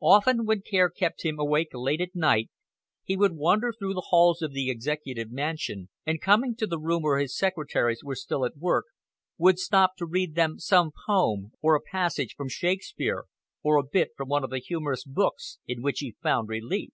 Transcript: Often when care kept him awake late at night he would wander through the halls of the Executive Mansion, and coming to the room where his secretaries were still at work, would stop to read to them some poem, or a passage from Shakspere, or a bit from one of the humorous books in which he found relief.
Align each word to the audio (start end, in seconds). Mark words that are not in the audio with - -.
Often 0.00 0.46
when 0.46 0.62
care 0.62 0.88
kept 0.88 1.26
him 1.26 1.38
awake 1.38 1.68
late 1.74 2.00
at 2.00 2.14
night 2.14 2.48
he 3.02 3.18
would 3.18 3.32
wander 3.36 3.70
through 3.70 3.92
the 3.92 4.06
halls 4.08 4.40
of 4.40 4.54
the 4.54 4.70
Executive 4.70 5.30
Mansion, 5.30 5.90
and 6.06 6.22
coming 6.22 6.56
to 6.56 6.66
the 6.66 6.78
room 6.78 7.02
where 7.02 7.18
his 7.18 7.36
secretaries 7.36 8.02
were 8.02 8.14
still 8.14 8.46
at 8.46 8.56
work, 8.56 8.86
would 9.36 9.58
stop 9.58 9.96
to 9.98 10.06
read 10.06 10.28
to 10.28 10.34
them 10.36 10.58
some 10.58 10.90
poem, 11.06 11.52
or 11.60 11.74
a 11.74 11.82
passage 11.82 12.32
from 12.34 12.48
Shakspere, 12.48 13.24
or 13.62 13.76
a 13.76 13.82
bit 13.84 14.12
from 14.16 14.30
one 14.30 14.42
of 14.42 14.48
the 14.48 14.58
humorous 14.58 15.04
books 15.04 15.58
in 15.66 15.82
which 15.82 15.98
he 15.98 16.16
found 16.22 16.48
relief. 16.48 16.88